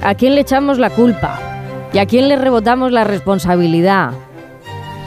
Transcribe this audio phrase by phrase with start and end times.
[0.00, 1.38] ¿a quién le echamos la culpa?
[1.92, 4.12] ¿Y a quién le rebotamos la responsabilidad?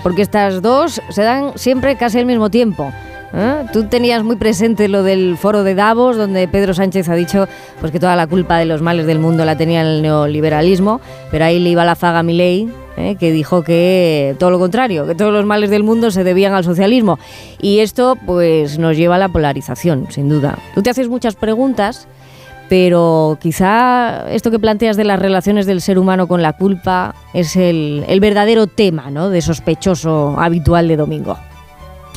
[0.03, 2.91] Porque estas dos se dan siempre casi al mismo tiempo.
[3.33, 3.65] ¿eh?
[3.71, 7.47] Tú tenías muy presente lo del foro de Davos, donde Pedro Sánchez ha dicho
[7.79, 10.99] pues, que toda la culpa de los males del mundo la tenía el neoliberalismo,
[11.31, 13.15] pero ahí le iba la zaga a ¿eh?
[13.19, 16.63] que dijo que todo lo contrario, que todos los males del mundo se debían al
[16.63, 17.19] socialismo.
[17.61, 20.57] Y esto pues, nos lleva a la polarización, sin duda.
[20.73, 22.07] Tú te haces muchas preguntas
[22.69, 27.55] pero quizá esto que planteas de las relaciones del ser humano con la culpa es
[27.55, 29.29] el, el verdadero tema ¿no?
[29.29, 31.37] de sospechoso habitual de domingo.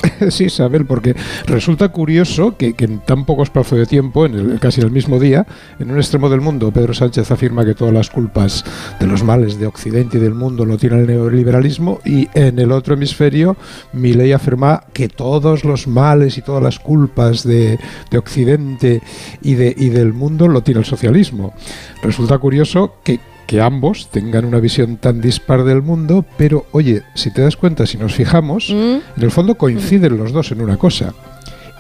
[0.31, 1.15] Sí, Isabel, porque
[1.47, 5.47] resulta curioso que, en tan poco espacio de tiempo, en el, casi el mismo día,
[5.79, 8.65] en un extremo del mundo, Pedro Sánchez afirma que todas las culpas
[9.01, 12.73] de los males de Occidente y del mundo lo tiene el neoliberalismo y en el
[12.73, 13.57] otro hemisferio,
[13.93, 17.79] Milei afirma que todos los males y todas las culpas de,
[18.11, 19.03] de Occidente
[19.43, 21.55] y, de, y del mundo lo tiene el socialismo.
[22.03, 27.31] Resulta curioso que que ambos tengan una visión tan dispar del mundo, pero oye, si
[27.33, 28.75] te das cuenta, si nos fijamos, mm.
[29.17, 31.15] en el fondo coinciden los dos en una cosa,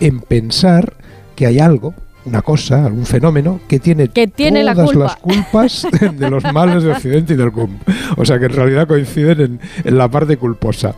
[0.00, 0.94] en pensar
[1.36, 1.92] que hay algo
[2.29, 7.37] una cosa, algún fenómeno que tiene, todas las culpas de los males de Occidente y
[7.37, 7.79] del CUM.
[8.17, 10.95] O sea que en realidad coinciden en, la parte culposa.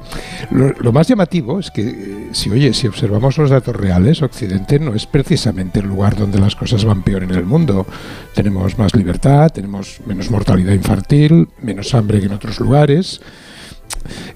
[0.50, 4.95] Lo, más llamativo es que, eh, si oye, si observamos los datos reales, Occidente no
[4.95, 7.87] es precisamente el lugar donde las cosas van peor en el mundo.
[8.34, 13.20] Tenemos más libertad, tenemos menos mortalidad infantil, menos hambre que en otros lugares.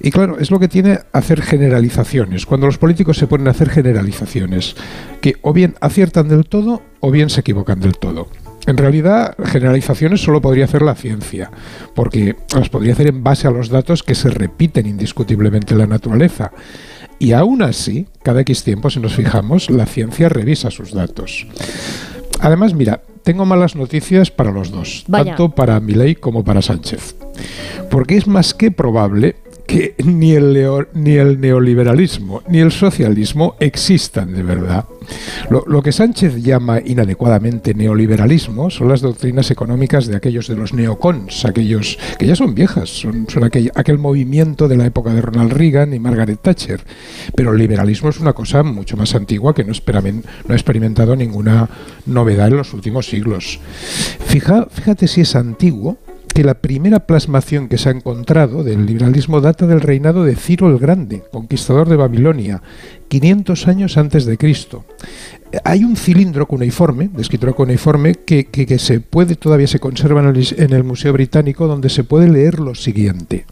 [0.00, 2.46] Y claro, es lo que tiene hacer generalizaciones.
[2.46, 4.76] Cuando los políticos se ponen a hacer generalizaciones,
[5.20, 8.28] que o bien aciertan del todo o bien se equivocan del todo.
[8.66, 11.50] En realidad, generalizaciones solo podría hacer la ciencia,
[11.94, 15.86] porque las podría hacer en base a los datos que se repiten indiscutiblemente en la
[15.86, 16.50] naturaleza.
[17.18, 21.46] Y aún así, cada X tiempo, si nos fijamos, la ciencia revisa sus datos.
[22.40, 27.16] Además, mira, tengo malas noticias para los dos, tanto para Milei como para Sánchez.
[27.90, 29.36] Porque es más que probable
[29.66, 34.84] que ni el, ni el neoliberalismo ni el socialismo existan de verdad.
[35.50, 41.44] Lo, que Sánchez llama inadecuadamente neoliberalismo son las doctrinas económicas de aquellos de los neocons,
[41.44, 45.92] aquellos que ya son viejas, son, aquel, aquel movimiento de la época de Ronald Reagan
[45.92, 46.80] y Margaret Thatcher.
[47.34, 51.68] Pero el liberalismo es una cosa mucho más antigua que no, ha experimentado ninguna
[52.06, 53.60] novedad en los últimos siglos.
[54.26, 55.98] Fíjate si es antiguo
[56.34, 60.68] que la primera plasmación que se ha encontrado del liberalismo data del reinado de Ciro
[60.68, 62.60] el Grande, conquistador de Babilonia,
[63.06, 64.84] 500 años antes de Cristo.
[65.62, 70.34] Hay un cilindro cuneiforme, de escritura cuneiforme, que, que, se puede, todavía se conserva en
[70.34, 73.46] el, en el Museo Británico, donde se puede leer lo siguiente.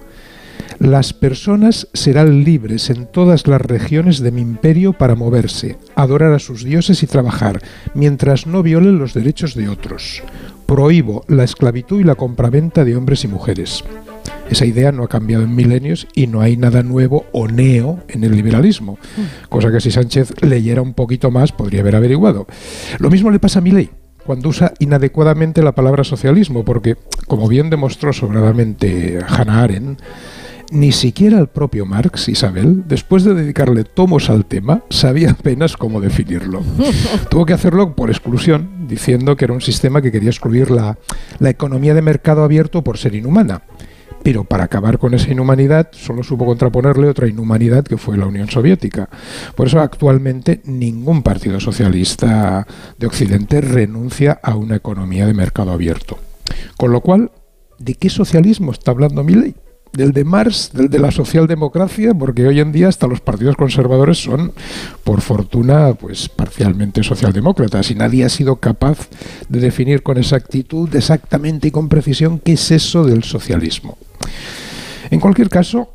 [0.83, 6.41] Las personas serán libres en todas las regiones de mi imperio para moverse, adorar a
[6.41, 7.63] sus dioses y trabajar,
[7.95, 10.25] mientras no violen los derechos de otros
[10.73, 13.85] prohíbo la esclavitud y la compraventa de hombres y mujeres.
[14.49, 18.25] Esa idea no ha cambiado en milenios y no hay nada nuevo o neo en
[18.25, 18.99] el liberalismo,
[19.51, 22.47] cosa que si Sánchez leyera un poquito más podría haber averiguado.
[22.99, 23.91] Lo mismo le pasa a Milei
[24.25, 30.01] cuando usa inadecuadamente la palabra socialismo, porque, como bien demostró sobradamente Hannah Arendt,
[30.71, 36.01] ni siquiera el propio Marx, Isabel, después de dedicarle tomos al tema, sabía apenas cómo
[36.01, 36.63] definirlo.
[37.31, 40.99] Tuvo que hacerlo por exclusión, diciendo que era un sistema que quería excluir la,
[41.39, 43.63] la economía de mercado abierto por ser inhumana.
[44.23, 48.49] Pero para acabar con esa inhumanidad solo supo contraponerle otra inhumanidad que fue la Unión
[48.49, 49.09] Soviética.
[49.57, 52.67] Por eso actualmente ningún partido socialista
[52.99, 56.19] de Occidente renuncia a una economía de mercado abierto.
[56.77, 57.33] Con lo cual,
[57.79, 59.57] ¿de qué socialismo está hablando Milley?
[59.93, 64.23] Del de Marx, del de la socialdemocracia, porque hoy en día hasta los partidos conservadores
[64.23, 64.53] son,
[65.05, 69.09] por fortuna, pues parcialmente socialdemócratas y nadie ha sido capaz
[69.49, 73.99] de definir con exactitud, exactamente y con precisión qué es eso del socialismo.
[75.11, 75.91] En cualquier caso,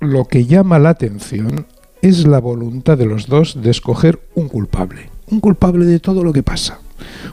[0.00, 1.66] lo que llama la atención
[2.00, 6.32] es la voluntad de los dos de escoger un culpable, un culpable de todo lo
[6.32, 6.78] que pasa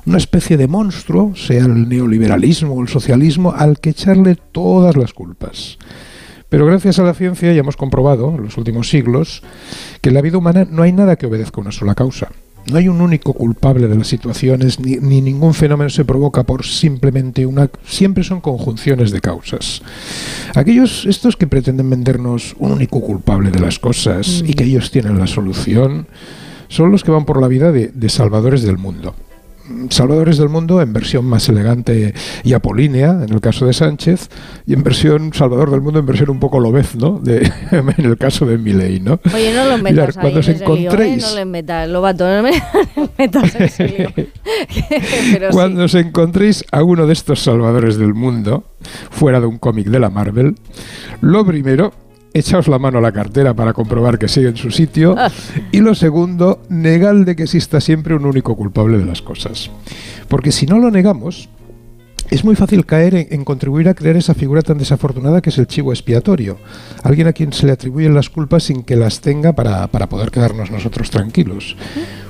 [0.06, 5.14] una especie de monstruo, sea el neoliberalismo o el socialismo, al que echarle todas las
[5.14, 5.78] culpas.
[6.50, 9.44] Pero gracias a la ciencia ya hemos comprobado en los últimos siglos
[10.02, 12.30] que en la vida humana no hay nada que obedezca a una sola causa.
[12.72, 17.46] No hay un único culpable de las situaciones, ni, ningún fenómeno se provoca por simplemente
[17.46, 17.70] una...
[17.86, 19.82] Siempre son conjunciones de causas.
[20.56, 25.18] Aquellos, estos que pretenden vendernos un único culpable de las cosas y que ellos tienen
[25.18, 26.08] la solución,
[26.68, 29.16] son los que van por la vida de salvadores del mundo
[29.90, 32.14] Salvadores del Mundo en versión más elegante
[32.44, 34.30] y apolínea, en el caso de Sánchez,
[34.66, 37.20] y en versión Salvador del Mundo en versión un poco lobez, ¿no?
[37.20, 39.20] De, en el caso de Milei, ¿no?
[39.34, 41.16] Oye, no lo metas ahí cuando os encontréis...
[41.18, 41.30] Lío, ¿eh?
[41.30, 42.52] No le metas, Lobato, no me
[43.18, 44.10] metas ese lío.
[45.52, 48.64] cuando os encontréis a uno de estos Salvadores del Mundo,
[49.10, 50.56] fuera de un cómic de la Marvel,
[51.22, 51.92] lo primero
[52.34, 55.16] echaos la mano a la cartera para comprobar que sigue en su sitio.
[55.18, 55.32] Ah.
[55.72, 59.70] Y lo segundo, negar de que exista siempre un único culpable de las cosas.
[60.28, 61.50] Porque si no lo negamos,
[62.30, 65.68] es muy fácil caer en, contribuir a crear esa figura tan desafortunada que es el
[65.68, 66.58] chivo expiatorio.
[67.04, 70.30] Alguien a quien se le atribuyen las culpas sin que las tenga para, para poder
[70.30, 71.76] quedarnos nosotros tranquilos.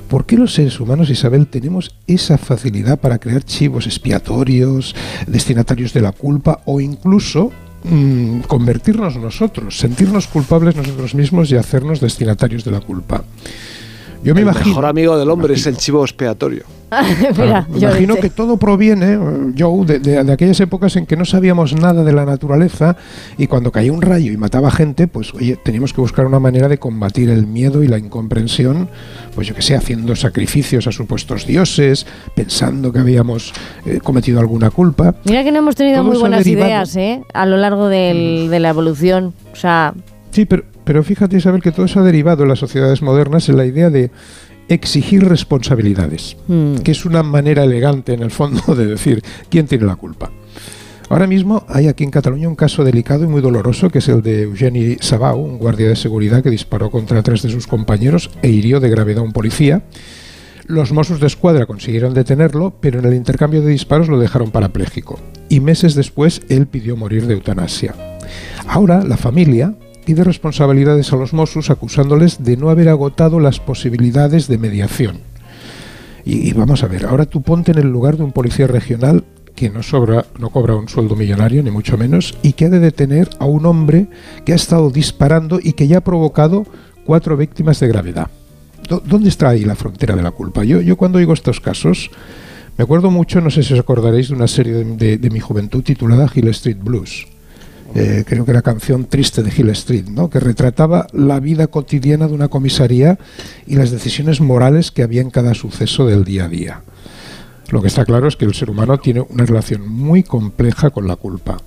[0.08, 4.96] ¿Por qué los seres humanos, Isabel, tenemos esa facilidad para crear chivos expiatorios,
[5.26, 12.00] destinatarios de la culpa o incluso Mm, convertirnos nosotros, sentirnos culpables nosotros mismos y hacernos
[12.00, 13.24] destinatarios de la culpa.
[14.22, 16.64] Yo me el imagino, mejor amigo del hombre es el chivo expiatorio.
[17.70, 19.18] me imagino que todo proviene,
[19.56, 22.96] Joe, de, aquellas épocas en que no sabíamos nada de la naturaleza
[23.38, 26.68] y cuando caía un rayo y mataba gente, pues oye, teníamos que buscar una manera
[26.68, 28.88] de combatir el miedo y la incomprensión,
[29.34, 33.52] pues yo que sé, haciendo sacrificios a supuestos dioses, pensando que habíamos
[33.86, 35.14] eh, cometido alguna culpa.
[35.24, 37.22] Mira que no hemos tenido muy buenas ideas, ¿eh?
[37.32, 38.50] A lo largo del, mm.
[38.50, 39.94] de la evolución, o sea...
[40.32, 43.56] Sí, pero, pero fíjate, Isabel, que todo eso ha derivado en las sociedades modernas en
[43.56, 44.10] la idea de
[44.66, 46.78] exigir responsabilidades, hmm.
[46.78, 50.32] que es una manera elegante en el fondo de decir quién tiene la culpa.
[51.08, 54.20] Ahora mismo hay aquí en Cataluña un caso delicado y muy doloroso, que es el
[54.20, 58.48] de Eugeni Sabau, un guardia de seguridad que disparó contra tres de sus compañeros e
[58.48, 59.84] hirió de gravedad a un policía.
[60.66, 65.20] Los Mossos de Escuadra consiguieron detenerlo, pero en el intercambio de disparos lo dejaron parapléjico.
[65.48, 67.94] Y meses después él pidió morir de eutanasia.
[68.66, 74.48] Ahora la familia, pide responsabilidades a los Mossos acusándoles de no haber agotado las posibilidades
[74.48, 75.18] de mediación.
[76.24, 79.24] Y, vamos a ver, ahora tú ponte en el lugar de un policía regional
[79.54, 82.78] que no, sobra, no cobra un sueldo millonario, ni mucho menos, y que ha de
[82.78, 84.08] detener a un hombre
[84.44, 86.66] que ha estado disparando y que ya ha provocado
[87.04, 88.28] cuatro víctimas de gravedad.
[89.04, 90.64] ¿Dónde está ahí la frontera de la culpa?
[90.64, 92.10] Yo, yo cuando oigo estos casos,
[92.76, 95.82] me acuerdo mucho, no sé si os acordaréis, de una serie de, de mi juventud
[95.82, 97.26] titulada Hill Street Blues
[97.94, 100.30] eh, creo que era canción triste de Hill Street, ¿no?
[100.30, 103.18] que retrataba la vida cotidiana de una comisaría
[103.66, 106.82] y las decisiones morales que había en cada suceso del día a día.
[107.70, 111.06] Lo que está claro es que el ser humano tiene una relación muy compleja con
[111.06, 111.58] la culpa.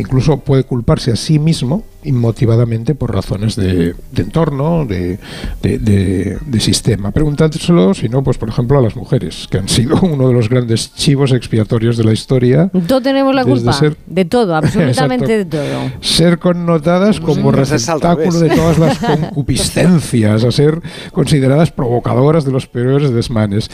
[0.00, 5.18] Incluso puede culparse a sí mismo inmotivadamente por razones de, entorno, de,
[5.62, 7.10] de, sistema.
[7.10, 10.48] Preguntándoselo, si no, pues por ejemplo a las mujeres, que han sido uno de los
[10.48, 12.70] grandes chivos expiatorios de la historia.
[12.86, 15.90] Todos tenemos la culpa, de todo, absolutamente de todo.
[16.00, 20.80] Ser connotadas pues como receptáculo de todas las concupiscencias, a ser
[21.12, 23.70] consideradas provocadoras de los peores desmanes.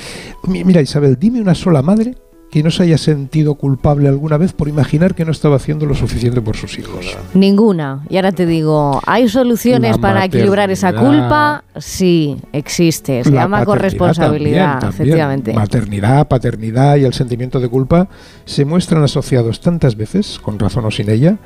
[0.47, 2.15] Mira, Isabel, dime una sola madre
[2.57, 5.95] que no se haya sentido culpable alguna vez por imaginar que no estaba haciendo lo
[5.95, 7.15] suficiente por sus hijos.
[7.35, 8.01] Ninguna.
[8.09, 11.65] Y ahora te digo, ¿hay soluciones para equilibrar esa culpa?
[11.77, 13.25] Sí, existe.
[13.25, 15.53] Se llama corresponsabilidad, efectivamente.
[15.53, 18.09] Maternidad, paternidad y el sentimiento de culpa
[18.47, 21.37] se muestran asociados tantas veces, con razón o sin ella,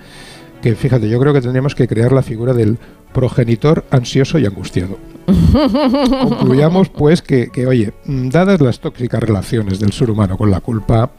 [0.63, 2.79] que fíjate, yo creo que tendríamos que crear la figura del
[3.13, 4.99] progenitor ansioso y angustiado.
[6.23, 11.13] Concluyamos pues que, oye, dadas las tóxicas relaciones del ser humano con la culpa,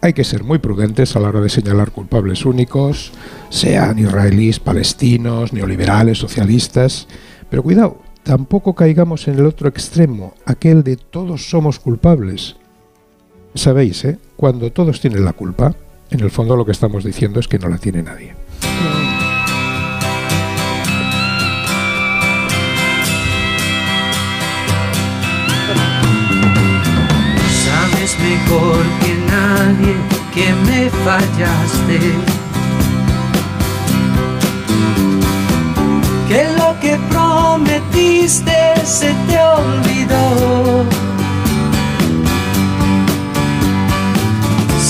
[0.00, 3.12] hay que ser muy prudentes a la hora de señalar culpables únicos,
[3.50, 7.06] sean israelíes, palestinos, neoliberales, socialistas,
[7.48, 12.56] pero cuidado, tampoco caigamos en el otro extremo, aquel de todos somos culpables.
[13.54, 14.18] Sabéis, ¿eh?
[14.36, 15.74] cuando todos tienen la culpa,
[16.10, 18.34] en el fondo lo que estamos diciendo es que no la tiene nadie.
[30.34, 32.00] Que me fallaste.
[36.28, 40.84] Que lo que prometiste se te olvidó.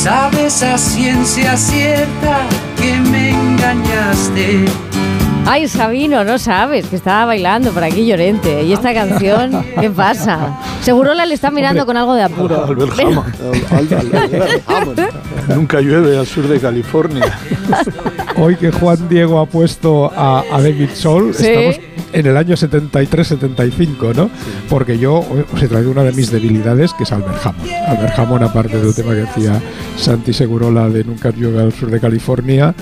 [0.02, 2.40] Sabes a ciencia cierta
[2.76, 4.64] que me engañaste
[5.44, 8.62] Ay, Sabino, no sabes que estaba bailando por aquí Llorente.
[8.62, 10.56] ¿Y esta canción qué pasa?
[10.82, 12.64] Seguro la le está mirando con algo de apuro.
[12.64, 12.92] Albert
[15.48, 17.38] Nunca llueve al sur de California.
[18.36, 21.76] Hoy que Juan Diego ha puesto a, David Sol, estamos
[22.12, 24.30] en el año 73-75, ¿no?
[24.68, 27.70] Porque yo os he traído una de mis debilidades, que es Albert Hammond.
[27.88, 29.60] Albert Hammond, aparte del tema que decía
[29.96, 32.74] Santi Segurola de Nunca llueve al sur de California,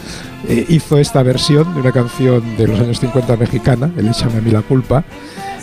[0.49, 4.41] eh, hizo esta versión de una canción de los años 50 mexicana, el Échame a
[4.41, 5.05] mí la culpa,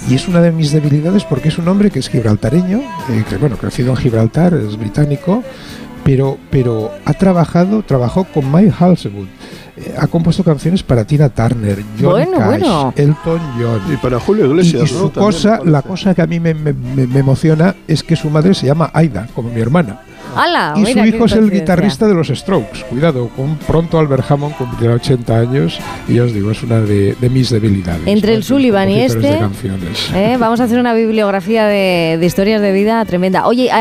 [0.09, 3.37] Y es una de mis debilidades porque es un hombre que es gibraltareño, eh, que
[3.37, 5.43] bueno, crecido en Gibraltar, es británico,
[6.03, 9.27] pero, pero ha trabajado, trabajó con Mike Halsewood.
[9.75, 12.93] Eh, ha compuesto canciones para Tina Turner, John Bueno, Cash, bueno.
[12.95, 13.81] Elton John.
[13.93, 15.09] Y para Julio Y, Iglesias, y su ¿no?
[15.09, 18.29] También, cosa, la cosa que a mí me, me- me- me emociona es que su
[18.29, 19.99] madre se llama Aida, como mi hermana.
[20.37, 20.73] ¡Hala!
[20.77, 22.83] y su hijo es el guitarrista de los Strokes.
[22.89, 27.15] Cuidado, con pronto Albert Hammond cumplirá 80 años y ya os digo, es una de,
[27.19, 28.05] de mis debilidades.
[28.05, 30.11] Entre el Sullivan y este, canciones.
[30.13, 30.37] ¿Eh?
[30.39, 33.47] Vamos a hacer una bibliografía de, de historias de vida tremenda.
[33.47, 33.71] Oye,